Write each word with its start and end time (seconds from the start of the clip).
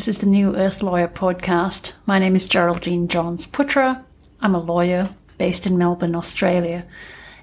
This 0.00 0.08
is 0.08 0.18
the 0.20 0.26
New 0.26 0.56
Earth 0.56 0.82
Lawyer 0.82 1.08
podcast. 1.08 1.92
My 2.06 2.18
name 2.18 2.34
is 2.34 2.48
Geraldine 2.48 3.06
Johns 3.06 3.46
Putra. 3.46 4.02
I'm 4.40 4.54
a 4.54 4.58
lawyer 4.58 5.10
based 5.36 5.66
in 5.66 5.76
Melbourne, 5.76 6.14
Australia, 6.14 6.86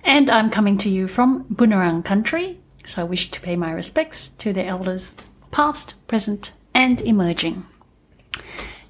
and 0.04 0.28
I'm 0.28 0.50
coming 0.50 0.76
to 0.80 0.90
you 0.90 1.08
from 1.08 1.44
Bunurong 1.54 2.04
country. 2.04 2.60
So 2.84 3.04
I 3.04 3.06
wish 3.06 3.30
to 3.30 3.42
pay 3.42 3.56
my 3.56 3.72
respects 3.72 4.30
to 4.40 4.54
the 4.54 4.66
elders, 4.66 5.16
past, 5.52 5.94
present, 6.08 6.54
and 6.74 7.00
emerging. 7.02 7.64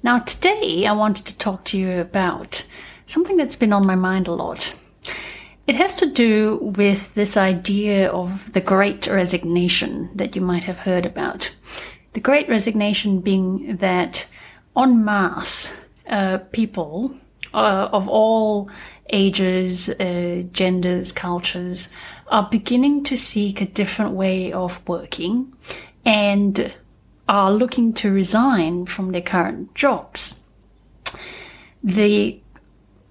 Now, 0.02 0.20
today 0.20 0.86
I 0.86 0.92
wanted 0.92 1.26
to 1.26 1.36
talk 1.36 1.64
to 1.64 1.78
you 1.78 2.00
about 2.00 2.66
something 3.04 3.36
that's 3.36 3.56
been 3.56 3.74
on 3.74 3.86
my 3.86 3.96
mind 3.96 4.28
a 4.28 4.32
lot. 4.32 4.74
It 5.66 5.74
has 5.74 5.94
to 5.96 6.06
do 6.06 6.58
with 6.62 7.12
this 7.12 7.36
idea 7.36 8.10
of 8.10 8.50
the 8.54 8.62
great 8.62 9.06
resignation 9.06 10.08
that 10.14 10.34
you 10.34 10.40
might 10.40 10.64
have 10.64 10.78
heard 10.78 11.04
about. 11.04 11.54
The 12.18 12.22
great 12.22 12.48
resignation 12.48 13.20
being 13.20 13.76
that 13.76 14.26
en 14.76 15.04
masse, 15.04 15.76
uh, 16.08 16.38
people 16.50 17.14
uh, 17.54 17.90
of 17.92 18.08
all 18.08 18.70
ages, 19.10 19.88
uh, 19.88 20.42
genders, 20.50 21.12
cultures 21.12 21.92
are 22.26 22.48
beginning 22.50 23.04
to 23.04 23.16
seek 23.16 23.60
a 23.60 23.66
different 23.66 24.14
way 24.14 24.52
of 24.52 24.82
working 24.88 25.52
and 26.04 26.74
are 27.28 27.52
looking 27.52 27.92
to 27.92 28.10
resign 28.10 28.86
from 28.86 29.12
their 29.12 29.22
current 29.22 29.72
jobs. 29.76 30.42
The 31.84 32.40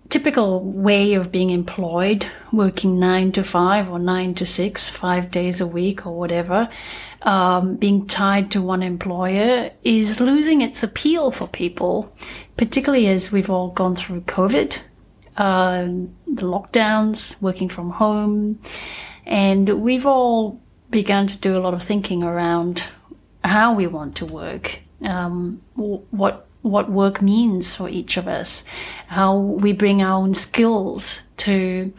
typical 0.09 0.59
way 0.65 1.13
of 1.13 1.31
being 1.31 1.51
employed, 1.51 2.27
working 2.51 2.99
nine 2.99 3.31
to 3.31 3.43
five 3.45 3.89
or 3.89 3.99
nine 3.99 4.33
to 4.33 4.45
six, 4.45 4.89
five 4.89 5.31
days 5.31 5.61
a 5.61 5.67
week 5.67 6.05
or 6.05 6.17
whatever, 6.17 6.69
um, 7.21 7.75
being 7.75 8.07
tied 8.07 8.51
to 8.51 8.61
one 8.61 8.83
employer 8.83 9.71
is 9.83 10.19
losing 10.21 10.61
its 10.61 10.83
appeal 10.83 11.31
for 11.31 11.47
people, 11.47 12.13
particularly 12.57 13.07
as 13.07 13.31
we've 13.31 13.49
all 13.49 13.69
gone 13.69 13.95
through 13.95 14.21
COVID, 14.21 14.79
uh, 15.37 15.83
the 15.83 16.43
lockdowns, 16.43 17.41
working 17.41 17.69
from 17.69 17.91
home, 17.91 18.59
and 19.25 19.81
we've 19.81 20.05
all 20.05 20.61
begun 20.89 21.27
to 21.27 21.37
do 21.37 21.57
a 21.57 21.59
lot 21.59 21.73
of 21.73 21.83
thinking 21.83 22.23
around 22.23 22.83
how 23.43 23.73
we 23.73 23.87
want 23.87 24.15
to 24.17 24.25
work, 24.25 24.81
um, 25.03 25.61
what 25.75 26.47
what 26.61 26.91
work 26.91 27.21
means 27.21 27.75
for 27.75 27.87
each 27.87 28.17
of 28.17 28.27
us, 28.27 28.65
how 29.07 29.37
we 29.37 29.71
bring 29.71 30.01
our 30.01 30.19
own 30.21 30.33
skills 30.33 31.27
to 31.37 31.93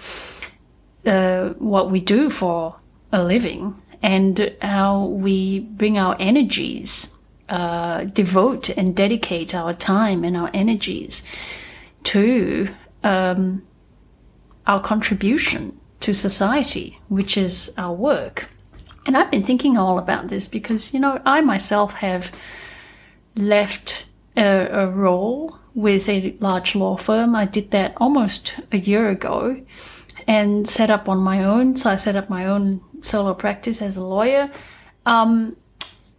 uh, 1.07 1.51
what 1.59 1.91
we 1.91 2.01
do 2.01 2.29
for 2.29 2.77
a 3.13 3.23
living, 3.23 3.75
and 4.03 4.55
how 4.63 5.07
we 5.07 5.61
bring 5.61 5.99
our 5.99 6.17
energies, 6.19 7.17
uh, 7.49 8.05
devote 8.05 8.69
and 8.71 8.95
dedicate 8.95 9.55
our 9.55 9.75
time 9.75 10.25
and 10.25 10.37
our 10.37 10.51
energies 10.55 11.23
to 12.05 12.69
um, 13.03 13.63
our 14.67 14.81
contribution 14.81 15.79
to 16.01 16.15
society, 16.15 16.99
which 17.09 17.37
is 17.37 17.73
our 17.77 17.95
work. 17.95 18.49
And 19.07 19.17
I've 19.17 19.31
been 19.31 19.43
thinking 19.43 19.77
all 19.79 19.99
about 19.99 20.29
this 20.29 20.49
because, 20.49 20.93
you 20.93 21.01
know, 21.01 21.21
I 21.25 21.41
myself 21.41 21.95
have 21.95 22.31
left 23.35 24.07
a, 24.37 24.69
a 24.71 24.87
role 24.87 25.59
with 25.75 26.09
a 26.09 26.37
large 26.41 26.75
law 26.75 26.97
firm. 26.97 27.35
I 27.35 27.47
did 27.47 27.71
that 27.71 27.95
almost 27.97 28.59
a 28.71 28.79
year 28.79 29.09
ago 29.09 29.61
and 30.27 30.69
set 30.69 30.91
up 30.91 31.09
on 31.09 31.19
my 31.19 31.43
own. 31.43 31.77
So 31.77 31.91
I 31.91 31.97
set 31.97 32.17
up 32.17 32.29
my 32.29 32.45
own 32.45 32.83
solo 33.03 33.35
practice 33.35 33.83
as 33.83 33.97
a 33.97 34.05
lawyer. 34.05 34.51
Um, 35.07 35.57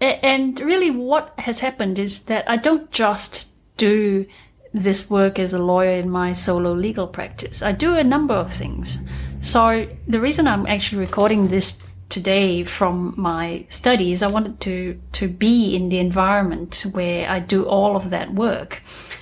and 0.02 0.60
really, 0.62 0.92
what 0.92 1.34
has 1.40 1.60
happened 1.60 2.00
is 2.00 2.24
that 2.26 2.50
I 2.50 2.56
don't 2.56 2.90
just 2.92 3.54
do 3.78 4.26
this 4.74 5.10
work 5.10 5.40
as 5.40 5.54
a 5.54 5.60
lawyer 5.62 5.92
in 5.92 6.10
my 6.10 6.32
solo 6.32 6.74
legal 6.74 7.08
practice. 7.08 7.62
I 7.62 7.72
do 7.72 7.96
a 7.96 8.04
number 8.04 8.34
of 8.34 8.54
things. 8.54 9.00
So 9.42 9.88
the 10.08 10.22
reason 10.22 10.48
I'm 10.48 10.68
actually 10.68 11.00
recording 11.00 11.48
this 11.48 11.82
today 12.10 12.64
from 12.64 13.14
my 13.18 13.66
studies, 13.70 14.22
I 14.24 14.28
wanted 14.28 14.60
to, 14.62 15.00
to 15.14 15.28
be 15.28 15.76
in 15.76 15.90
the 15.90 16.00
environment 16.00 16.86
where 16.92 17.30
I 17.30 17.40
do 17.40 17.66
all 17.66 17.96
of 17.96 18.10
that 18.10 18.34
work. 18.34 18.82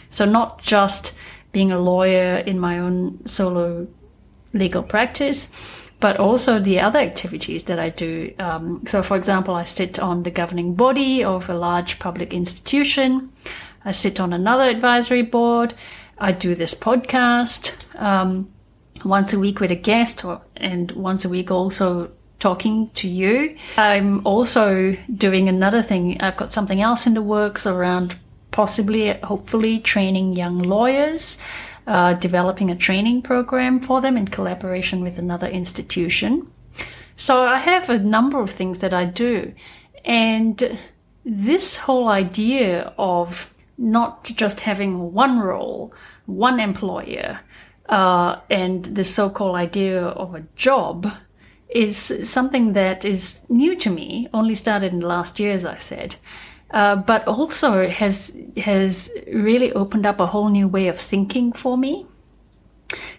So 0.10 0.26
not 0.26 0.62
just 0.62 1.16
being 1.52 1.72
a 1.72 1.80
lawyer 1.80 2.38
in 2.38 2.60
my 2.60 2.80
own 2.80 3.26
solo 3.26 3.88
legal 4.54 4.84
practice, 4.84 5.52
but 6.00 6.18
also 6.18 6.60
the 6.60 6.80
other 6.80 7.00
activities 7.00 7.64
that 7.64 7.80
I 7.80 7.90
do. 7.90 8.34
Um, 8.40 8.84
so, 8.86 9.02
for 9.02 9.18
example, 9.18 9.56
I 9.56 9.64
sit 9.64 10.00
on 10.00 10.24
the 10.24 10.32
governing 10.32 10.76
body 10.76 11.24
of 11.24 11.50
a 11.50 11.54
large 11.54 12.00
public 12.00 12.34
institution. 12.34 13.32
I 13.84 13.92
sit 13.92 14.20
on 14.20 14.34
another 14.34 14.64
advisory 14.64 15.24
board. 15.24 15.74
I 16.18 16.32
do 16.32 16.56
this 16.56 16.74
podcast 16.74 17.74
um, 18.00 18.52
once 19.06 19.34
a 19.34 19.40
week 19.40 19.60
with 19.60 19.72
a 19.72 19.76
guest, 19.76 20.24
or, 20.26 20.42
and 20.56 20.92
once 20.92 21.26
a 21.26 21.30
week 21.30 21.52
also 21.52 22.12
talking 22.40 22.90
to 22.92 23.08
you. 23.08 23.56
I'm 23.78 24.26
also 24.26 24.96
doing 25.16 25.50
another 25.50 25.82
thing. 25.82 26.20
I've 26.22 26.38
got 26.38 26.52
something 26.52 26.82
else 26.82 27.08
in 27.08 27.14
the 27.14 27.22
works 27.22 27.66
around 27.66 28.16
possibly, 28.52 29.14
hopefully, 29.24 29.80
training 29.80 30.34
young 30.34 30.58
lawyers, 30.58 31.40
uh, 31.88 32.14
developing 32.14 32.70
a 32.70 32.76
training 32.76 33.22
program 33.22 33.80
for 33.80 34.02
them 34.02 34.18
in 34.18 34.28
collaboration 34.28 35.02
with 35.02 35.18
another 35.18 35.48
institution. 35.48 36.52
So 37.16 37.42
I 37.42 37.58
have 37.58 37.90
a 37.90 37.98
number 37.98 38.40
of 38.40 38.52
things 38.52 38.80
that 38.80 38.94
I 38.94 39.06
do. 39.06 39.54
And 40.06 40.78
this 41.26 41.78
whole 41.78 42.10
idea 42.10 42.94
of 42.98 43.54
not 43.78 44.26
just 44.36 44.60
having 44.62 45.14
one 45.14 45.40
role, 45.40 45.94
one 46.26 46.60
employer, 46.60 47.40
uh, 47.90 48.40
and 48.50 48.84
the 48.84 49.04
so 49.04 49.30
called 49.30 49.56
idea 49.56 50.02
of 50.02 50.36
a 50.36 50.44
job 50.56 51.12
is 51.70 51.98
something 52.30 52.74
that 52.74 53.06
is 53.06 53.46
new 53.50 53.76
to 53.76 53.90
me, 53.90 54.28
only 54.34 54.56
started 54.56 54.94
in 54.94 55.00
the 55.00 55.08
last 55.08 55.40
year, 55.40 55.52
as 55.52 55.66
I 55.66 55.78
said, 55.78 56.16
uh, 56.72 56.96
but 56.96 57.28
also 57.28 57.88
has 57.88 58.40
has 58.58 59.12
really 59.32 59.72
opened 59.74 60.06
up 60.06 60.20
a 60.20 60.28
whole 60.28 60.50
new 60.50 60.68
way 60.68 60.88
of 60.88 61.00
thinking 61.00 61.54
for 61.54 61.78
me. 61.78 62.06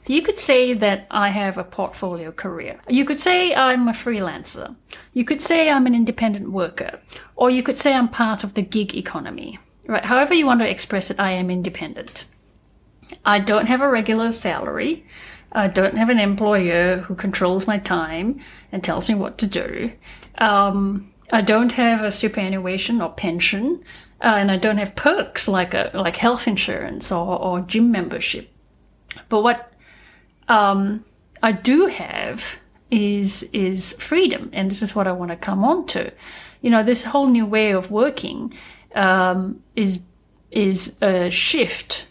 So 0.03 0.13
you 0.13 0.23
could 0.23 0.39
say 0.39 0.73
that 0.75 1.07
I 1.11 1.29
have 1.29 1.59
a 1.59 1.65
portfolio 1.65 2.33
career. 2.33 2.81
You 2.89 3.05
could 3.05 3.21
say 3.21 3.55
I'm 3.55 3.87
a 3.89 3.93
freelancer. 3.93 4.75
You 5.13 5.25
could 5.25 5.43
say 5.43 5.69
I'm 5.69 5.87
an 5.87 5.95
independent 5.95 6.51
worker, 6.51 7.01
or 7.37 7.51
you 7.51 7.63
could 7.63 7.77
say 7.77 7.95
I'm 7.95 8.09
part 8.09 8.45
of 8.45 8.55
the 8.55 8.63
gig 8.63 8.95
economy. 8.95 9.59
Right? 9.87 10.05
However 10.05 10.35
you 10.35 10.47
want 10.47 10.61
to 10.61 10.71
express 10.71 11.11
it, 11.11 11.21
I 11.21 11.33
am 11.33 11.51
independent. 11.51 12.27
I 13.25 13.39
don't 13.41 13.67
have 13.67 13.81
a 13.81 13.89
regular 13.89 14.33
salary. 14.33 15.07
I 15.53 15.69
don't 15.69 15.97
have 15.97 16.11
an 16.11 16.19
employer 16.19 16.99
who 16.99 17.15
controls 17.15 17.67
my 17.67 17.79
time 17.79 18.41
and 18.71 18.85
tells 18.85 19.09
me 19.09 19.15
what 19.15 19.39
to 19.39 19.47
do. 19.47 19.93
Um, 20.37 21.13
I 21.31 21.43
don't 21.43 21.73
have 21.73 22.03
a 22.03 22.11
superannuation 22.11 23.01
or 23.01 23.11
pension, 23.11 23.83
uh, 24.21 24.35
and 24.37 24.51
I 24.51 24.57
don't 24.57 24.79
have 24.79 24.97
perks 24.97 25.47
like 25.49 25.75
a 25.75 25.91
like 25.95 26.17
health 26.17 26.49
insurance 26.49 27.13
or, 27.13 27.39
or 27.39 27.61
gym 27.61 27.91
membership. 27.91 28.51
But 29.29 29.43
what 29.43 29.73
um, 30.49 31.05
I 31.43 31.53
do 31.53 31.87
have 31.87 32.59
is 32.91 33.45
is 33.53 33.93
freedom, 33.95 34.51
and 34.53 34.71
this 34.71 34.83
is 34.83 34.95
what 34.95 35.07
I 35.07 35.13
want 35.13 35.31
to 35.31 35.37
come 35.37 35.65
on 35.65 35.87
to. 35.89 36.13
You 36.63 36.71
know, 36.71 36.83
this 36.83 37.05
whole 37.05 37.27
new 37.27 37.47
way 37.47 37.73
of 37.73 37.91
working 37.91 38.55
um, 38.95 39.63
is 39.77 40.05
is 40.51 40.97
a 41.03 41.31
shift, 41.31 42.09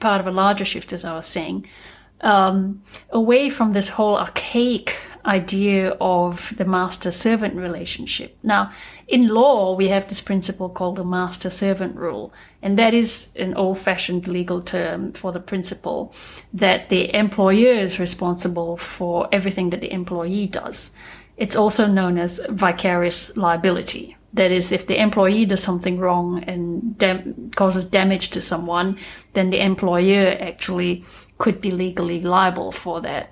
part 0.00 0.20
of 0.20 0.26
a 0.26 0.30
larger 0.30 0.64
shift, 0.64 0.92
as 0.92 1.04
I 1.04 1.14
was 1.14 1.26
saying, 1.26 1.66
um, 2.20 2.82
away 3.10 3.50
from 3.50 3.72
this 3.72 3.88
whole 3.88 4.16
archaic 4.16 4.96
idea 5.24 5.96
of 6.00 6.56
the 6.56 6.64
master 6.64 7.10
servant 7.10 7.54
relationship. 7.54 8.36
Now, 8.42 8.72
in 9.06 9.28
law, 9.28 9.74
we 9.74 9.88
have 9.88 10.08
this 10.08 10.20
principle 10.20 10.68
called 10.68 10.96
the 10.96 11.04
master 11.04 11.50
servant 11.50 11.96
rule, 11.96 12.32
and 12.62 12.78
that 12.78 12.94
is 12.94 13.32
an 13.36 13.54
old 13.54 13.78
fashioned 13.78 14.26
legal 14.26 14.60
term 14.60 15.12
for 15.12 15.32
the 15.32 15.40
principle 15.40 16.14
that 16.52 16.88
the 16.88 17.14
employer 17.14 17.72
is 17.72 18.00
responsible 18.00 18.76
for 18.76 19.28
everything 19.32 19.70
that 19.70 19.80
the 19.80 19.92
employee 19.92 20.46
does. 20.46 20.92
It's 21.36 21.56
also 21.56 21.86
known 21.86 22.18
as 22.18 22.40
vicarious 22.50 23.36
liability. 23.36 24.16
That 24.34 24.50
is, 24.50 24.72
if 24.72 24.86
the 24.86 25.00
employee 25.00 25.44
does 25.44 25.62
something 25.62 25.98
wrong 25.98 26.42
and 26.44 26.96
dam- 26.96 27.50
causes 27.54 27.84
damage 27.84 28.30
to 28.30 28.40
someone, 28.40 28.98
then 29.34 29.50
the 29.50 29.62
employer 29.62 30.36
actually 30.40 31.04
could 31.38 31.60
be 31.60 31.70
legally 31.70 32.22
liable 32.22 32.72
for 32.72 33.00
that. 33.02 33.30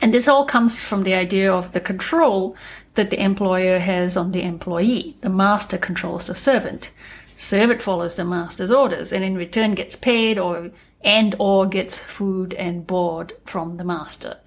And 0.00 0.12
this 0.12 0.28
all 0.28 0.44
comes 0.44 0.80
from 0.80 1.02
the 1.02 1.14
idea 1.14 1.52
of 1.52 1.72
the 1.72 1.80
control 1.80 2.56
that 2.94 3.10
the 3.10 3.22
employer 3.22 3.78
has 3.78 4.16
on 4.16 4.32
the 4.32 4.42
employee. 4.42 5.16
The 5.20 5.30
master 5.30 5.78
controls 5.78 6.26
the 6.26 6.34
servant. 6.34 6.92
Servant 7.34 7.82
follows 7.82 8.14
the 8.16 8.24
master's 8.24 8.70
orders 8.70 9.12
and 9.12 9.22
in 9.24 9.36
return 9.36 9.72
gets 9.72 9.96
paid 9.96 10.38
or 10.38 10.70
and 11.02 11.34
or 11.38 11.66
gets 11.66 11.98
food 11.98 12.54
and 12.54 12.86
board 12.86 13.32
from 13.44 13.76
the 13.76 13.84
master. 13.84 14.38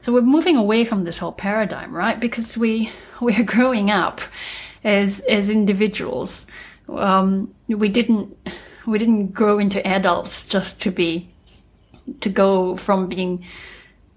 So 0.00 0.12
we're 0.12 0.22
moving 0.22 0.56
away 0.56 0.84
from 0.84 1.04
this 1.04 1.18
whole 1.18 1.32
paradigm, 1.32 1.94
right? 1.94 2.18
Because 2.18 2.56
we 2.56 2.90
we're 3.20 3.44
growing 3.44 3.90
up 3.90 4.20
as 4.84 5.20
as 5.20 5.50
individuals. 5.50 6.46
Um, 6.88 7.54
we 7.68 7.88
didn't 7.88 8.36
we 8.86 8.98
didn't 8.98 9.34
grow 9.34 9.58
into 9.58 9.86
adults 9.86 10.46
just 10.46 10.80
to 10.82 10.90
be 10.90 11.28
to 12.20 12.30
go 12.30 12.76
from 12.76 13.08
being 13.08 13.44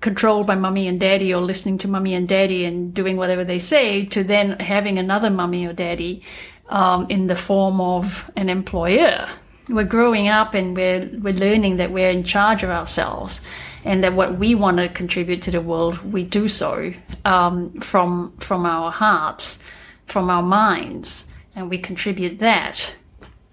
controlled 0.01 0.48
by 0.48 0.56
mummy 0.56 0.88
and 0.88 1.00
daddy 1.00 1.33
or 1.33 1.42
listening 1.42 1.77
to 1.77 1.88
mummy 1.88 2.13
and 2.13 2.27
daddy 2.27 2.65
and 2.65 2.94
doing 2.94 3.18
whatever 3.18 3.44
they 3.44 3.59
say 3.59 4.06
to 4.06 4.24
then 4.24 4.59
having 4.59 4.98
another 4.98 5.30
mummy 5.30 5.65
or 5.65 5.74
daddy 5.74 6.24
um, 6.69 7.06
in 7.09 7.27
the 7.27 7.36
form 7.36 7.80
of 7.80 8.30
an 8.36 8.50
employer. 8.50 9.30
We're 9.69 9.83
growing 9.83 10.27
up 10.27 10.53
and 10.53 10.75
we're, 10.75 11.09
we're 11.19 11.33
learning 11.33 11.77
that 11.77 11.92
we're 11.92 12.09
in 12.09 12.24
charge 12.24 12.63
of 12.63 12.69
ourselves 12.69 13.42
and 13.86 14.03
that 14.03 14.13
what 14.13 14.38
we 14.38 14.56
want 14.56 14.77
to 14.77 14.89
contribute 14.89 15.42
to 15.44 15.51
the 15.51 15.62
world, 15.62 16.12
we 16.12 16.24
do 16.24 16.47
so 16.47 16.94
um, 17.25 17.80
from, 17.80 18.33
from 18.38 18.65
our 18.65 18.92
hearts, 18.92 19.63
from 20.06 20.30
our 20.30 20.44
minds, 20.44 21.31
and 21.56 21.69
we 21.69 21.77
contribute 21.77 22.39
that 22.39 22.94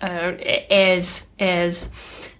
uh, 0.01 0.33
as, 0.71 1.29
as 1.39 1.91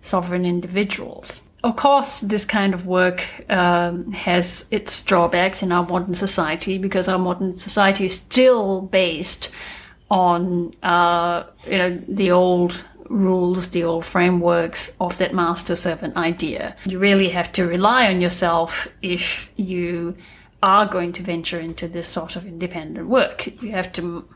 sovereign 0.01 0.45
individuals. 0.45 1.48
Of 1.65 1.75
course, 1.75 2.21
this 2.21 2.45
kind 2.45 2.73
of 2.73 2.87
work 2.87 3.25
um, 3.51 4.13
has 4.13 4.67
its 4.71 5.03
drawbacks 5.03 5.63
in 5.63 5.73
our 5.73 5.85
modern 5.85 6.15
society 6.15 6.79
because 6.79 7.09
our 7.09 7.19
modern 7.19 7.57
society 7.57 8.05
is 8.05 8.15
still 8.15 8.83
based 8.83 9.51
on 10.11 10.73
uh, 10.83 11.45
you 11.67 11.79
know 11.79 12.01
the 12.09 12.31
old 12.31 12.85
rules, 13.09 13.71
the 13.71 13.85
old 13.85 14.05
frameworks 14.05 14.95
of 15.01 15.19
that 15.19 15.35
master 15.35 15.75
servant 15.75 16.17
idea. 16.17 16.77
You 16.87 16.99
really 16.99 17.29
have 17.31 17.51
to 17.53 17.67
rely 17.67 18.07
on 18.07 18.21
yourself 18.21 18.87
if 19.03 19.51
you 19.57 20.17
are 20.63 20.87
going 20.87 21.13
to 21.13 21.23
venture 21.23 21.59
into 21.59 21.89
this 21.89 22.07
sort 22.07 22.37
of 22.37 22.47
independent 22.47 23.09
work. 23.09 23.47
You 23.63 23.71
have 23.73 23.93
to 23.95 24.29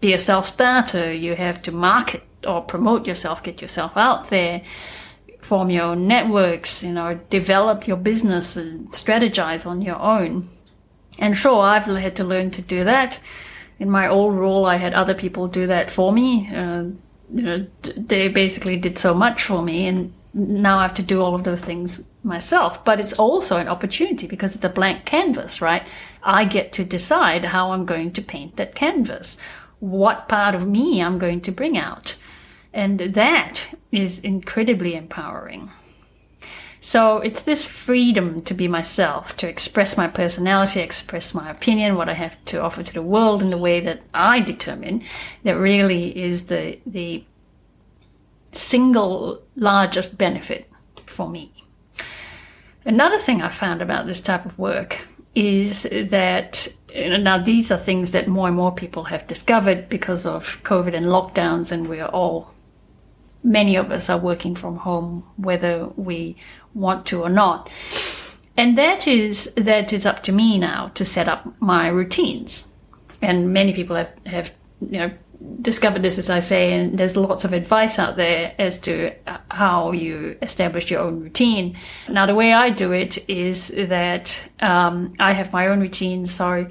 be 0.00 0.12
a 0.12 0.20
self 0.20 0.48
starter, 0.48 1.12
you 1.12 1.34
have 1.34 1.62
to 1.62 1.72
market 1.72 2.22
or 2.46 2.62
promote 2.62 3.06
yourself, 3.06 3.42
get 3.42 3.60
yourself 3.60 3.96
out 3.96 4.30
there, 4.30 4.62
form 5.42 5.70
your 5.70 5.84
own 5.84 6.06
networks, 6.06 6.84
you 6.84 6.92
know, 6.92 7.20
develop 7.30 7.86
your 7.86 7.96
business 7.96 8.56
and 8.56 8.90
strategize 8.92 9.66
on 9.66 9.82
your 9.82 9.98
own. 9.98 10.48
And 11.18 11.36
sure, 11.36 11.60
I've 11.62 11.84
had 11.84 12.16
to 12.16 12.24
learn 12.24 12.50
to 12.52 12.62
do 12.62 12.84
that. 12.84 13.20
In 13.78 13.90
my 13.90 14.08
old 14.08 14.34
role, 14.34 14.66
I 14.66 14.76
had 14.76 14.94
other 14.94 15.14
people 15.14 15.48
do 15.48 15.66
that 15.66 15.90
for 15.90 16.12
me. 16.12 16.48
Uh, 16.54 16.84
you 17.32 17.42
know, 17.42 17.66
they 17.96 18.28
basically 18.28 18.76
did 18.76 18.98
so 18.98 19.14
much 19.14 19.42
for 19.42 19.62
me, 19.62 19.86
and 19.86 20.12
now 20.34 20.78
I 20.78 20.82
have 20.82 20.94
to 20.94 21.02
do 21.02 21.22
all 21.22 21.34
of 21.34 21.44
those 21.44 21.62
things 21.62 22.06
myself. 22.22 22.84
But 22.84 23.00
it's 23.00 23.12
also 23.12 23.56
an 23.56 23.68
opportunity 23.68 24.26
because 24.26 24.54
it's 24.54 24.64
a 24.64 24.68
blank 24.68 25.04
canvas, 25.04 25.62
right? 25.62 25.82
I 26.22 26.44
get 26.44 26.72
to 26.72 26.84
decide 26.84 27.44
how 27.44 27.72
I'm 27.72 27.86
going 27.86 28.12
to 28.12 28.22
paint 28.22 28.56
that 28.56 28.74
canvas, 28.74 29.40
what 29.78 30.28
part 30.28 30.54
of 30.54 30.68
me 30.68 31.02
I'm 31.02 31.18
going 31.18 31.40
to 31.42 31.52
bring 31.52 31.78
out. 31.78 32.16
And 32.72 33.00
that 33.00 33.74
is 33.90 34.20
incredibly 34.20 34.94
empowering. 34.94 35.70
So 36.80 37.18
it's 37.18 37.42
this 37.42 37.62
freedom 37.64 38.40
to 38.42 38.54
be 38.54 38.66
myself, 38.66 39.36
to 39.36 39.48
express 39.48 39.98
my 39.98 40.08
personality, 40.08 40.80
express 40.80 41.34
my 41.34 41.50
opinion, 41.50 41.96
what 41.96 42.08
I 42.08 42.14
have 42.14 42.42
to 42.46 42.62
offer 42.62 42.82
to 42.82 42.94
the 42.94 43.02
world 43.02 43.42
in 43.42 43.50
the 43.50 43.58
way 43.58 43.80
that 43.80 44.00
I 44.14 44.40
determine, 44.40 45.02
that 45.44 45.58
really 45.58 46.16
is 46.16 46.46
the 46.46 46.78
the 46.86 47.24
single 48.52 49.42
largest 49.56 50.16
benefit 50.16 50.70
for 51.06 51.28
me. 51.28 51.52
Another 52.86 53.18
thing 53.18 53.42
I 53.42 53.50
found 53.50 53.82
about 53.82 54.06
this 54.06 54.22
type 54.22 54.46
of 54.46 54.58
work 54.58 55.06
is 55.34 55.82
that 55.82 56.66
uh, 56.96 57.18
now 57.18 57.38
these 57.38 57.70
are 57.70 57.76
things 57.76 58.10
that 58.12 58.26
more 58.26 58.48
and 58.48 58.56
more 58.56 58.72
people 58.72 59.04
have 59.04 59.26
discovered 59.26 59.88
because 59.88 60.24
of 60.24 60.62
COVID 60.62 60.94
and 60.94 61.06
lockdowns, 61.06 61.70
and 61.70 61.86
we 61.86 62.00
are 62.00 62.08
all 62.08 62.54
many 63.42 63.76
of 63.76 63.90
us 63.90 64.10
are 64.10 64.18
working 64.18 64.54
from 64.54 64.76
home, 64.76 65.24
whether 65.36 65.86
we 65.96 66.36
want 66.74 67.06
to 67.06 67.22
or 67.22 67.30
not. 67.30 67.70
And 68.56 68.76
that 68.76 69.06
is 69.06 69.54
that 69.54 69.92
is 69.92 70.04
up 70.04 70.22
to 70.24 70.32
me 70.32 70.58
now 70.58 70.88
to 70.94 71.04
set 71.04 71.28
up 71.28 71.54
my 71.60 71.88
routines. 71.88 72.74
And 73.22 73.52
many 73.52 73.72
people 73.72 73.96
have, 73.96 74.12
have 74.26 74.52
you 74.80 74.98
know 74.98 75.10
discovered 75.62 76.02
this 76.02 76.18
as 76.18 76.28
I 76.28 76.40
say, 76.40 76.74
and 76.74 76.98
there's 76.98 77.16
lots 77.16 77.44
of 77.44 77.52
advice 77.52 77.98
out 77.98 78.16
there 78.16 78.54
as 78.58 78.78
to 78.80 79.12
how 79.50 79.92
you 79.92 80.36
establish 80.42 80.90
your 80.90 81.00
own 81.00 81.20
routine. 81.20 81.76
Now, 82.08 82.26
the 82.26 82.34
way 82.34 82.52
I 82.52 82.70
do 82.70 82.92
it 82.92 83.28
is 83.28 83.68
that 83.68 84.48
um, 84.60 85.14
I 85.18 85.32
have 85.32 85.52
my 85.52 85.68
own 85.68 85.80
routine. 85.80 86.26
So 86.26 86.66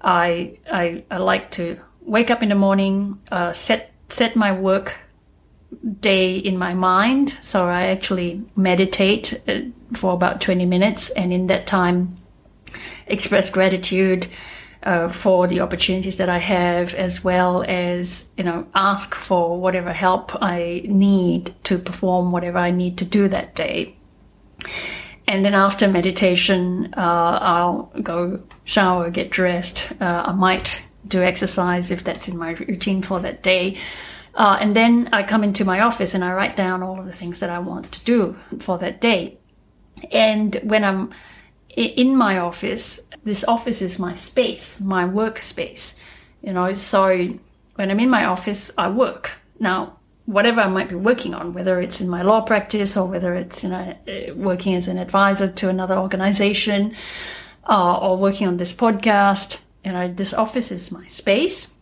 I, 0.00 0.58
I, 0.70 1.04
I 1.10 1.16
like 1.18 1.50
to 1.52 1.80
wake 2.02 2.30
up 2.30 2.42
in 2.42 2.50
the 2.50 2.54
morning, 2.54 3.20
uh, 3.32 3.52
set 3.52 3.92
set 4.08 4.36
my 4.36 4.52
work 4.52 4.96
day 6.00 6.36
in 6.36 6.56
my 6.56 6.74
mind. 6.74 7.30
So 7.42 7.68
I 7.68 7.84
actually 7.84 8.42
meditate 8.56 9.42
uh, 9.48 9.60
for 9.94 10.12
about 10.12 10.40
20 10.40 10.66
minutes, 10.66 11.10
and 11.10 11.32
in 11.32 11.46
that 11.48 11.66
time, 11.66 12.16
express 13.06 13.50
gratitude. 13.50 14.26
Uh, 14.82 15.08
for 15.08 15.46
the 15.46 15.60
opportunities 15.60 16.18
that 16.18 16.28
I 16.28 16.36
have, 16.36 16.94
as 16.94 17.24
well 17.24 17.64
as 17.66 18.28
you 18.36 18.44
know, 18.44 18.66
ask 18.74 19.14
for 19.14 19.58
whatever 19.58 19.94
help 19.94 20.32
I 20.42 20.82
need 20.84 21.54
to 21.64 21.78
perform 21.78 22.32
whatever 22.32 22.58
I 22.58 22.70
need 22.70 22.98
to 22.98 23.06
do 23.06 23.26
that 23.28 23.54
day. 23.54 23.96
And 25.26 25.44
then 25.44 25.54
after 25.54 25.88
meditation, 25.88 26.92
uh, 26.96 27.38
I'll 27.40 27.90
go 28.02 28.42
shower, 28.64 29.10
get 29.10 29.30
dressed. 29.30 29.90
Uh, 30.00 30.24
I 30.26 30.32
might 30.32 30.86
do 31.06 31.22
exercise 31.22 31.90
if 31.90 32.04
that's 32.04 32.28
in 32.28 32.36
my 32.36 32.50
routine 32.50 33.02
for 33.02 33.20
that 33.20 33.42
day. 33.42 33.78
Uh, 34.34 34.58
and 34.60 34.74
then 34.74 35.08
I 35.12 35.22
come 35.22 35.44
into 35.44 35.64
my 35.64 35.80
office 35.80 36.14
and 36.14 36.24
I 36.24 36.32
write 36.32 36.56
down 36.56 36.82
all 36.82 36.98
of 36.98 37.06
the 37.06 37.12
things 37.12 37.40
that 37.40 37.50
I 37.50 37.60
want 37.60 37.92
to 37.92 38.04
do 38.04 38.36
for 38.58 38.78
that 38.78 39.00
day. 39.00 39.38
And 40.10 40.56
when 40.64 40.84
I'm 40.84 41.10
in 41.76 42.16
my 42.16 42.38
office, 42.38 43.08
this 43.22 43.44
office 43.44 43.80
is 43.80 43.98
my 43.98 44.14
space, 44.14 44.80
my 44.80 45.04
workspace. 45.04 45.98
You 46.42 46.52
know, 46.52 46.74
so 46.74 47.38
when 47.76 47.90
I'm 47.90 48.00
in 48.00 48.10
my 48.10 48.24
office, 48.24 48.72
I 48.76 48.88
work. 48.88 49.32
Now, 49.60 49.98
whatever 50.26 50.60
I 50.60 50.68
might 50.68 50.88
be 50.88 50.94
working 50.94 51.34
on, 51.34 51.54
whether 51.54 51.80
it's 51.80 52.00
in 52.00 52.08
my 52.08 52.22
law 52.22 52.40
practice 52.40 52.96
or 52.96 53.06
whether 53.06 53.34
it's 53.34 53.62
you 53.62 53.70
know 53.70 53.96
working 54.34 54.74
as 54.74 54.88
an 54.88 54.98
advisor 54.98 55.50
to 55.50 55.68
another 55.68 55.96
organization 55.96 56.94
uh, 57.68 57.98
or 57.98 58.16
working 58.16 58.48
on 58.48 58.56
this 58.56 58.72
podcast, 58.72 59.58
you 59.84 59.92
know, 59.92 60.08
this 60.08 60.34
office 60.34 60.70
is 60.70 60.90
my 60.90 61.06
space. 61.06 61.74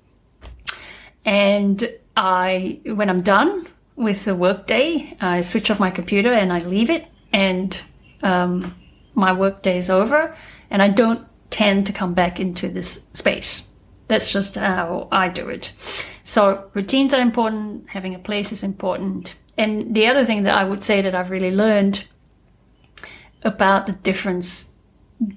And 1.25 1.89
I, 2.17 2.81
when 2.85 3.09
I'm 3.09 3.23
done 3.23 3.69
with 3.97 4.25
the 4.25 4.35
workday, 4.35 5.17
I 5.21 5.41
switch 5.41 5.71
off 5.71 5.81
my 5.81 5.91
computer 5.91 6.33
and 6.33 6.53
I 6.53 6.61
leave 6.61 6.91
it, 6.91 7.07
and 7.33 7.81
um, 8.23 8.75
my 9.15 9.33
workday 9.33 9.79
is 9.79 9.91
over, 9.91 10.37
and 10.71 10.83
I 10.83 10.89
don't 10.89 11.27
tend 11.51 11.87
to 11.87 11.93
come 11.93 12.15
back 12.15 12.41
into 12.41 12.69
this 12.69 13.07
space. 13.13 13.69
That's 14.09 14.33
just 14.33 14.57
how 14.57 15.09
I 15.11 15.29
do 15.29 15.49
it. 15.49 15.73
So 16.23 16.71
routines 16.75 17.15
are 17.15 17.21
important. 17.21 17.89
Having 17.89 18.15
a 18.15 18.19
place 18.19 18.53
is 18.53 18.63
important. 18.63 19.37
And 19.57 19.95
the 19.95 20.07
other 20.07 20.25
thing 20.25 20.45
that 20.45 20.57
I 20.57 20.65
would 20.65 20.83
say 20.83 21.03
that 21.03 21.15
I've 21.15 21.31
really 21.31 21.51
learned 21.51 22.05
about 23.43 23.87
the 23.87 23.93
difference 23.93 24.73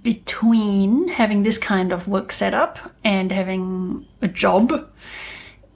between 0.03 1.07
having 1.07 1.43
this 1.43 1.57
kind 1.57 1.93
of 1.93 2.07
work 2.07 2.31
setup 2.31 2.91
and 3.03 3.31
having 3.31 4.05
a 4.21 4.27
job 4.27 4.89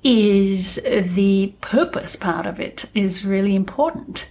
is 0.03 0.75
the 0.83 1.53
purpose 1.61 2.15
part 2.15 2.45
of 2.45 2.59
it 2.59 2.85
is 2.95 3.25
really 3.25 3.55
important. 3.55 4.29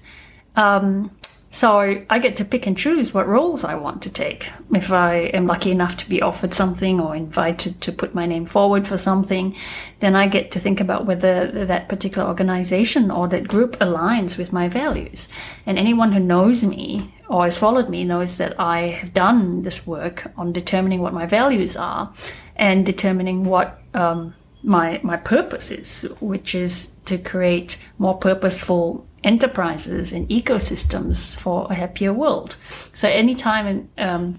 Um, 0.57 1.11
so 1.51 2.05
I 2.11 2.19
get 2.19 2.37
to 2.37 2.45
pick 2.45 2.67
and 2.67 2.77
choose 2.77 3.15
what 3.15 3.27
roles 3.27 3.65
I 3.65 3.75
want 3.75 4.03
to 4.03 4.13
take. 4.13 4.51
If 4.71 4.93
I 4.93 5.15
am 5.33 5.47
lucky 5.47 5.71
enough 5.71 5.97
to 5.99 6.09
be 6.09 6.21
offered 6.21 6.53
something 6.53 7.01
or 7.01 7.17
invited 7.17 7.81
to 7.81 7.93
put 7.93 8.15
my 8.15 8.27
name 8.27 8.45
forward 8.45 8.87
for 8.87 8.99
something, 8.99 9.57
then 10.01 10.15
I 10.15 10.29
get 10.29 10.51
to 10.53 10.61
think 10.61 10.79
about 10.79 11.07
whether 11.07 11.65
that 11.65 11.89
particular 11.89 12.29
organization 12.29 13.11
or 13.11 13.29
that 13.29 13.49
group 13.49 13.79
aligns 13.79 14.37
with 14.37 14.53
my 14.53 14.69
values. 14.69 15.29
And 15.65 15.79
anyone 15.79 16.13
who 16.13 16.21
knows 16.21 16.65
me 16.65 17.15
or 17.29 17.45
has 17.45 17.57
followed 17.57 17.89
me 17.89 18.05
knows 18.05 18.37
that 18.37 18.59
I 18.61 18.89
have 18.89 19.15
done 19.15 19.63
this 19.63 19.87
work 19.87 20.31
on 20.37 20.53
determining 20.53 21.01
what 21.01 21.15
my 21.15 21.25
values 21.25 21.77
are 21.77 22.13
and 22.57 22.85
determining 22.85 23.45
what 23.45 23.81
um, 23.95 24.35
my 24.62 25.00
my 25.03 25.17
purpose 25.17 25.71
is, 25.71 26.09
which 26.21 26.55
is 26.55 26.97
to 27.05 27.19
create 27.19 27.85
more 27.99 28.19
purposeful 28.19 29.07
enterprises 29.25 30.12
and 30.12 30.29
ecosystems 30.29 31.35
for 31.37 31.67
a 31.71 31.75
happier 31.75 32.12
world. 32.12 32.57
So 32.93 33.09
anytime 33.09 33.88
um, 33.99 34.38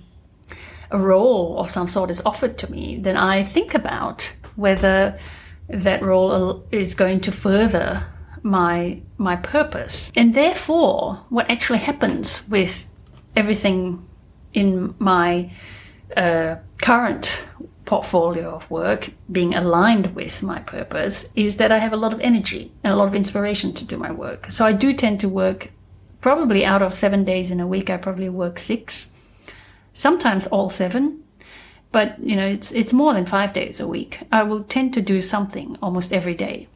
a 0.92 0.98
role 0.98 1.60
of 1.60 1.70
some 1.70 1.88
sort 1.88 2.10
is 2.10 2.22
offered 2.26 2.58
to 2.60 2.72
me, 2.72 2.98
then 2.98 3.18
I 3.18 3.44
think 3.44 3.74
about 3.74 4.34
whether 4.56 5.18
that 5.68 6.02
role 6.02 6.66
is 6.72 6.96
going 6.96 7.22
to 7.22 7.32
further 7.32 8.06
my 8.44 9.02
my 9.18 9.36
purpose, 9.36 10.12
and 10.16 10.34
therefore, 10.34 11.26
what 11.30 11.50
actually 11.50 11.80
happens 11.80 12.48
with 12.50 12.90
everything 13.36 14.06
in 14.54 14.96
my 14.98 15.52
uh, 16.18 16.56
current 16.82 17.44
portfolio 17.90 18.52
of 18.52 18.70
work 18.70 19.10
being 19.32 19.56
aligned 19.56 20.14
with 20.14 20.44
my 20.44 20.60
purpose 20.60 21.32
is 21.36 21.58
that 21.58 21.72
I 21.72 21.80
have 21.80 21.92
a 21.92 21.98
lot 21.98 22.14
of 22.14 22.20
energy 22.20 22.72
and 22.84 22.94
a 22.94 22.96
lot 22.96 23.08
of 23.08 23.16
inspiration 23.16 23.74
to 23.74 23.84
do 23.84 23.98
my 23.98 24.12
work. 24.12 24.52
So 24.52 24.64
I 24.64 24.74
do 24.74 24.94
tend 24.94 25.20
to 25.22 25.28
work 25.28 25.72
probably 26.22 26.64
out 26.64 26.84
of 26.84 26.94
seven 26.94 27.24
days 27.24 27.50
in 27.50 27.60
a 27.60 27.66
week, 27.66 27.90
I 27.90 27.98
probably 27.98 28.30
work 28.30 28.60
six, 28.60 29.14
sometimes 29.92 30.46
all 30.46 30.70
seven. 30.70 31.24
But 31.92 32.20
you 32.20 32.36
know, 32.36 32.46
it's 32.46 32.72
it's 32.72 32.94
more 32.94 33.16
than 33.16 33.26
five 33.26 33.54
days 33.54 33.80
a 33.80 33.88
week. 33.88 34.20
I 34.32 34.44
will 34.44 34.64
tend 34.64 34.94
to 34.94 35.02
do 35.02 35.20
something 35.20 35.76
almost 35.82 36.14
every 36.14 36.36
day 36.36 36.68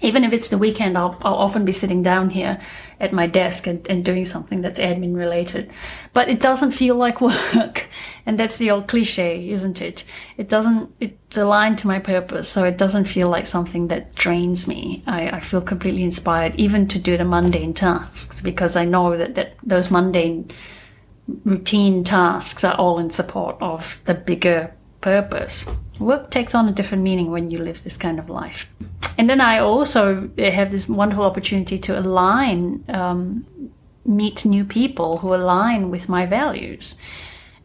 even 0.00 0.24
if 0.24 0.32
it's 0.32 0.48
the 0.48 0.58
weekend, 0.58 0.96
I'll, 0.96 1.18
I'll 1.22 1.34
often 1.34 1.64
be 1.64 1.72
sitting 1.72 2.02
down 2.02 2.30
here 2.30 2.60
at 2.98 3.12
my 3.12 3.26
desk 3.26 3.66
and, 3.66 3.86
and 3.88 4.04
doing 4.04 4.24
something 4.24 4.62
that's 4.62 4.78
admin 4.78 5.14
related. 5.14 5.70
But 6.12 6.28
it 6.28 6.40
doesn't 6.40 6.72
feel 6.72 6.94
like 6.94 7.20
work. 7.20 7.88
and 8.26 8.38
that's 8.38 8.56
the 8.56 8.70
old 8.70 8.88
cliche, 8.88 9.50
isn't 9.50 9.80
it? 9.80 10.04
It 10.36 10.48
doesn't, 10.48 10.94
it's 11.00 11.36
aligned 11.36 11.78
to 11.78 11.86
my 11.86 11.98
purpose. 11.98 12.48
So 12.48 12.64
it 12.64 12.78
doesn't 12.78 13.04
feel 13.06 13.28
like 13.28 13.46
something 13.46 13.88
that 13.88 14.14
drains 14.14 14.66
me. 14.66 15.02
I, 15.06 15.28
I 15.28 15.40
feel 15.40 15.60
completely 15.60 16.02
inspired 16.02 16.54
even 16.56 16.88
to 16.88 16.98
do 16.98 17.16
the 17.16 17.24
mundane 17.24 17.74
tasks 17.74 18.40
because 18.40 18.76
I 18.76 18.84
know 18.84 19.16
that, 19.16 19.34
that 19.34 19.54
those 19.62 19.90
mundane 19.90 20.48
routine 21.44 22.04
tasks 22.04 22.64
are 22.64 22.74
all 22.74 22.98
in 22.98 23.10
support 23.10 23.56
of 23.60 24.00
the 24.06 24.14
bigger 24.14 24.74
purpose. 25.00 25.66
Work 26.00 26.30
takes 26.30 26.54
on 26.54 26.68
a 26.68 26.72
different 26.72 27.04
meaning 27.04 27.30
when 27.30 27.50
you 27.50 27.58
live 27.58 27.84
this 27.84 27.96
kind 27.96 28.18
of 28.18 28.30
life. 28.30 28.68
And 29.18 29.28
then 29.28 29.40
I 29.40 29.58
also 29.58 30.30
have 30.38 30.70
this 30.70 30.88
wonderful 30.88 31.24
opportunity 31.24 31.78
to 31.78 31.98
align, 31.98 32.84
um, 32.88 33.46
meet 34.06 34.46
new 34.46 34.64
people 34.64 35.18
who 35.18 35.34
align 35.34 35.90
with 35.90 36.08
my 36.08 36.24
values. 36.24 36.94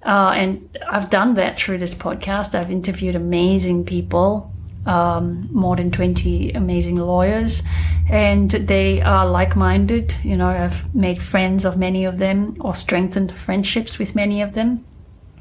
Uh, 0.04 0.34
and 0.36 0.78
I've 0.88 1.10
done 1.10 1.36
that 1.36 1.58
through 1.58 1.78
this 1.78 1.96
podcast. 1.96 2.56
I've 2.56 2.70
interviewed 2.70 3.16
amazing 3.16 3.86
people, 3.86 4.52
um, 4.86 5.48
more 5.52 5.78
than 5.78 5.90
20 5.90 6.52
amazing 6.52 6.98
lawyers, 6.98 7.64
and 8.10 8.52
they 8.52 9.02
are 9.02 9.26
like 9.26 9.56
minded. 9.56 10.14
You 10.24 10.38
know, 10.38 10.50
I've 10.50 10.94
made 10.94 11.24
friends 11.24 11.64
of 11.64 11.78
many 11.78 12.04
of 12.06 12.18
them 12.18 12.58
or 12.60 12.76
strengthened 12.76 13.32
friendships 13.32 13.98
with 13.98 14.14
many 14.14 14.42
of 14.42 14.54
them 14.54 14.86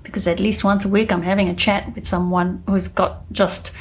because 0.04 0.28
at 0.28 0.38
least 0.38 0.62
once 0.62 0.84
a 0.84 0.88
week 0.88 1.11
I'm 1.11 1.23
having 1.23 1.49
a 1.49 1.54
chat 1.54 1.92
with 1.94 2.06
someone 2.06 2.62
who's 2.68 2.87
got 2.87 3.30
just 3.32 3.73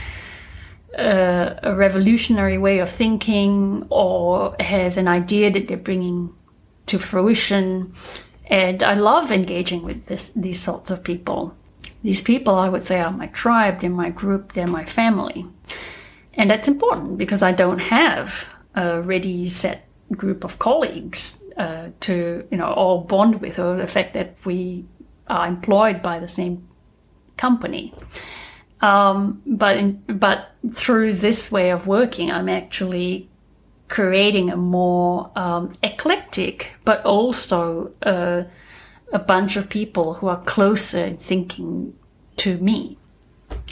a 0.96 1.74
revolutionary 1.75 2.58
way 2.58 2.80
of 2.80 2.89
thinking 2.89 3.86
or 3.89 4.56
has 4.60 4.98
an 4.98 5.08
idea 5.08 5.51
that 5.51 5.68
they're 5.68 5.77
bringing 5.77 6.34
to 6.86 7.00
fruition. 7.00 7.94
And 8.48 8.84
I 8.84 8.94
love 8.94 9.32
engaging 9.32 9.84
with 9.84 10.06
this, 10.06 10.32
these 10.36 10.60
sorts 10.60 10.92
of 10.92 11.03
people. 11.03 11.56
These 12.03 12.22
people, 12.22 12.56
I 12.56 12.70
would 12.70 12.84
say, 12.84 13.00
are 13.00 13.12
my 13.12 13.27
tribe, 13.27 13.80
they're 13.80 13.89
my 13.89 14.10
group, 14.10 14.53
they're 14.53 14.68
my 14.68 14.86
family. 14.86 15.46
And 16.34 16.50
that's 16.50 16.68
important 16.68 17.18
because 17.18 17.42
I 17.42 17.53
don't 17.53 17.80
have 17.80 18.50
a 18.75 19.01
ready, 19.01 19.48
set 19.48 19.88
group 20.12 20.44
of 20.44 20.60
colleagues 20.60 21.42
uh, 21.58 21.89
to, 22.01 22.46
you 22.51 22.58
know, 22.58 22.68
all 22.68 23.01
bond 23.01 23.39
with, 23.39 23.58
or 23.58 23.77
the 23.77 23.88
fact 23.88 24.13
that 24.15 24.36
we 24.44 24.86
are 25.27 25.48
employed 25.48 26.01
by 26.01 26.20
the 26.20 26.27
same 26.27 26.68
company. 27.38 27.94
Um, 28.82 29.42
but 29.46 29.77
in, 29.77 30.03
but 30.08 30.51
through 30.74 31.13
this 31.15 31.51
way 31.51 31.72
of 31.72 31.88
working, 31.88 32.32
I'm 32.32 32.50
actually 32.50 33.30
creating 33.88 34.50
a 34.50 34.58
more 34.58 35.32
um, 35.36 35.74
eclectic, 35.84 36.72
but 36.84 37.06
also 37.06 37.92
uh, 38.01 38.44
a 39.13 39.20
bunch 39.20 39.56
of 39.56 39.70
people 39.70 40.15
who 40.15 40.27
are 40.27 40.42
closer 40.44 41.06
in 41.06 41.18
thinking 41.18 41.94
to 42.38 42.58
me. 42.58 42.98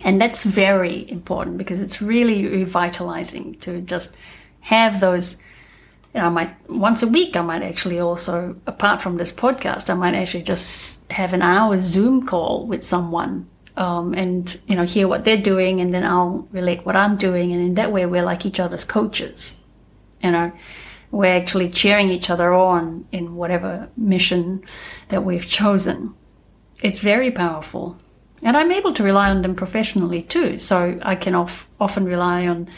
And 0.03 0.21
that's 0.21 0.43
very 0.43 1.09
important 1.09 1.57
because 1.57 1.81
it's 1.81 2.01
really 2.01 2.45
revitalizing 2.47 3.55
to 3.59 3.81
just 3.81 4.17
have 4.61 4.99
those. 4.99 5.37
You 6.13 6.19
know, 6.19 6.27
I 6.27 6.29
might 6.29 6.69
once 6.69 7.03
a 7.03 7.07
week. 7.07 7.35
I 7.37 7.41
might 7.41 7.63
actually 7.63 7.99
also, 7.99 8.55
apart 8.67 9.01
from 9.01 9.17
this 9.17 9.31
podcast, 9.31 9.89
I 9.89 9.93
might 9.93 10.13
actually 10.13 10.43
just 10.43 11.09
have 11.11 11.33
an 11.33 11.41
hour 11.41 11.79
Zoom 11.79 12.25
call 12.25 12.67
with 12.67 12.83
someone 12.83 13.47
um, 13.77 14.13
and 14.13 14.59
you 14.67 14.75
know 14.75 14.83
hear 14.83 15.07
what 15.07 15.23
they're 15.23 15.41
doing 15.41 15.79
and 15.79 15.93
then 15.93 16.03
i'll 16.03 16.45
relate 16.51 16.85
what 16.85 16.97
i'm 16.97 17.15
doing 17.15 17.53
and 17.53 17.61
in 17.61 17.73
that 17.75 17.89
way 17.89 18.05
we're 18.05 18.21
like 18.21 18.45
each 18.45 18.59
other's 18.59 18.83
coaches 18.83 19.61
you 20.23 20.31
know. 20.31 20.51
We're 21.11 21.35
actually 21.35 21.69
cheering 21.69 22.09
each 22.09 22.29
other 22.29 22.53
on 22.53 23.05
in 23.11 23.35
whatever 23.35 23.89
mission 23.97 24.63
that 25.09 25.25
we've 25.25 25.45
chosen. 25.45 26.13
It's 26.81 27.01
very 27.01 27.31
powerful. 27.31 27.97
And 28.43 28.57
i'm 28.57 28.71
able 28.71 28.93
to 28.93 29.03
rely 29.03 29.29
on 29.29 29.41
them 29.41 29.55
professionally 29.55 30.21
too. 30.21 30.57
So 30.57 30.99
i 31.03 31.15
can 31.15 31.35
of, 31.35 31.67
often 31.79 32.05
rely 32.05 32.47
on 32.47 32.69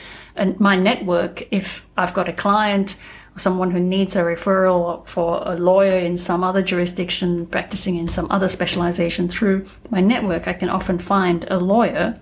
my 0.60 0.76
network 0.76 1.48
if 1.52 1.88
i've 1.96 2.14
got 2.14 2.28
a 2.28 2.34
client 2.34 3.00
someone 3.36 3.72
who 3.72 3.80
needs 3.80 4.16
a 4.16 4.24
referral 4.24 5.08
for 5.08 5.42
a 5.46 5.56
lawyer 5.56 5.98
in 5.98 6.18
some 6.18 6.44
other 6.44 6.62
jurisdiction 6.62 7.46
practicing 7.48 7.96
in 7.96 8.08
some 8.08 8.28
other 8.30 8.48
specialization 8.48 9.28
through 9.28 9.68
my 9.90 10.02
network, 10.02 10.48
I 10.48 10.54
can 10.54 10.70
often 10.70 11.00
find 11.00 11.46
a 11.50 11.60
lawyer. 11.60 12.20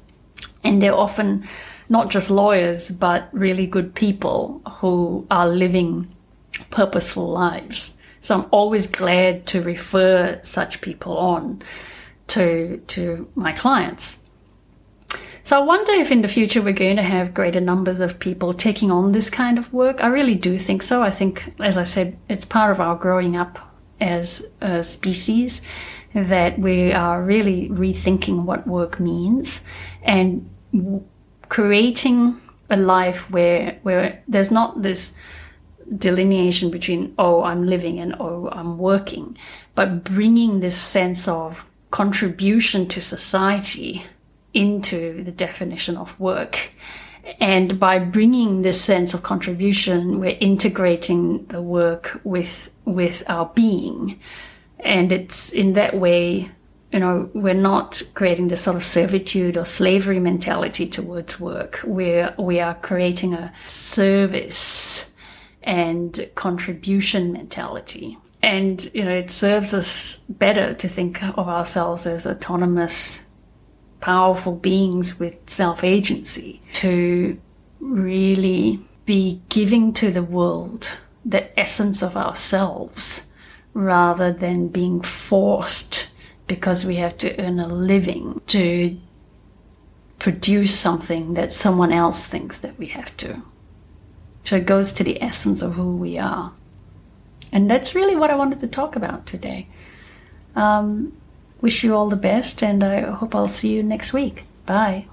And 0.64 0.82
they're 0.82 0.96
often 0.96 1.48
not 1.90 2.10
just 2.10 2.32
lawyers, 2.32 2.92
but 2.92 3.28
really 3.34 3.68
good 3.68 3.94
people 3.94 4.62
who 4.80 5.28
are 5.30 5.48
living 5.48 6.08
purposeful 6.70 7.30
lives. 7.30 7.98
So 8.22 8.40
I'm 8.40 8.48
always 8.52 8.88
glad 8.88 9.48
to 9.48 9.62
refer 9.62 10.40
such 10.44 10.82
people 10.82 11.18
on 11.18 11.62
to, 12.28 12.78
to 12.88 13.28
my 13.36 13.52
clients. 13.52 14.21
So 15.44 15.60
I 15.60 15.64
wonder 15.64 15.92
if 15.94 16.12
in 16.12 16.22
the 16.22 16.28
future 16.28 16.62
we're 16.62 16.74
going 16.74 16.98
to 16.98 17.04
have 17.04 17.34
greater 17.34 17.62
numbers 17.62 18.00
of 18.00 18.20
people 18.20 18.54
taking 18.54 18.92
on 18.92 19.12
this 19.12 19.30
kind 19.30 19.58
of 19.58 19.74
work. 19.74 20.04
I 20.04 20.08
really 20.08 20.36
do 20.36 20.58
think 20.58 20.84
so. 20.84 21.02
I 21.02 21.10
think, 21.10 21.54
as 21.60 21.78
I 21.78 21.84
said, 21.84 22.18
it's 22.30 22.46
part 22.46 22.72
of 22.72 22.80
our 22.80 22.96
growing 22.96 23.36
up 23.36 23.60
as 24.00 24.48
a 24.62 24.84
species 24.84 25.62
that 26.14 26.60
we 26.60 26.92
are 26.92 27.24
really 27.24 27.70
rethinking 27.70 28.44
what 28.44 28.68
work 28.68 29.00
means 29.00 29.64
and 30.04 30.50
creating 31.50 32.40
a 32.70 32.78
life 32.78 33.30
where 33.32 33.80
where 33.84 34.24
there's 34.28 34.52
not 34.52 34.82
this 34.82 35.16
delineation 35.98 36.72
between 36.72 37.14
oh 37.18 37.44
I'm 37.44 37.66
living 37.66 38.00
and 38.00 38.16
oh 38.20 38.50
I'm 38.52 38.78
working, 38.78 39.38
but 39.76 40.04
bringing 40.04 40.60
this 40.60 40.78
sense 40.78 41.28
of 41.28 41.66
contribution 41.92 42.88
to 42.88 43.02
society 43.02 44.04
into 44.54 45.24
the 45.24 45.32
definition 45.32 45.98
of 45.98 46.20
work. 46.20 46.72
And 47.40 47.80
by 47.80 48.00
bringing 48.00 48.62
this 48.62 48.82
sense 48.82 49.14
of 49.14 49.24
contribution, 49.24 50.20
we're 50.20 50.38
integrating 50.40 51.46
the 51.48 51.62
work 51.62 52.20
with, 52.24 52.72
with 52.86 53.24
our 53.28 53.52
being. 53.54 54.20
And 54.80 55.12
it's 55.12 55.52
in 55.52 55.74
that 55.74 55.96
way, 55.96 56.52
you 56.92 57.00
know, 57.00 57.30
we're 57.34 57.54
not 57.54 58.02
creating 58.16 58.50
this 58.50 58.62
sort 58.62 58.76
of 58.76 58.84
servitude 58.84 59.56
or 59.56 59.66
slavery 59.66 60.20
mentality 60.20 60.88
towards 60.88 61.40
work. 61.40 61.80
We're, 61.84 62.34
we 62.38 62.60
are 62.60 62.76
creating 62.76 63.34
a 63.34 63.54
service 63.68 65.14
and 65.64 66.30
contribution 66.36 67.32
mentality. 67.32 68.18
And, 68.42 68.90
you 68.94 69.06
know, 69.06 69.14
it 69.14 69.30
serves 69.30 69.74
us 69.74 70.18
better 70.28 70.74
to 70.74 70.88
think 70.88 71.24
of 71.24 71.48
ourselves 71.48 72.08
as 72.08 72.26
autonomous 72.26 73.26
powerful 74.02 74.56
beings 74.56 75.20
with 75.20 75.50
self 75.50 75.84
agency 75.84 76.60
to 76.74 77.40
really 77.80 78.80
be 79.06 79.42
giving 79.50 79.94
to 79.94 80.12
the 80.12 80.24
world 80.24 80.98
the 81.24 81.60
essence 81.60 82.02
of 82.02 82.18
ourselves 82.18 83.28
rather 83.74 84.32
than 84.32 84.68
being 84.68 85.02
forced 85.02 86.12
because 86.48 86.86
we 86.86 86.96
have 86.96 87.18
to 87.18 87.40
earn 87.40 87.60
a 87.60 87.68
living 87.68 88.42
to 88.48 88.98
produce 90.20 90.78
something 90.78 91.34
that 91.36 91.54
someone 91.54 91.92
else 91.92 92.28
thinks 92.28 92.58
that 92.60 92.78
we 92.78 92.88
have 92.88 93.16
to. 93.18 93.42
So 94.44 94.58
it 94.58 94.66
goes 94.66 94.92
to 94.94 95.04
the 95.04 95.22
essence 95.22 95.62
of 95.62 95.74
who 95.74 95.96
we 95.96 96.18
are. 96.18 96.54
And 97.52 97.70
that's 97.70 97.96
really 97.96 98.16
what 98.16 98.30
I 98.30 98.36
wanted 98.36 98.60
to 98.60 98.68
talk 98.68 98.96
about 98.96 99.26
today. 99.26 99.68
Um, 100.56 101.14
wish 101.62 101.84
you 101.84 101.96
all 101.96 102.10
the 102.10 102.16
best, 102.16 102.64
and 102.64 102.84
I 102.84 103.02
hope 103.02 103.36
I'll 103.36 103.48
see 103.48 103.74
you 103.74 103.84
next 103.84 104.14
week. 104.14 104.44
Bye. 104.66 105.08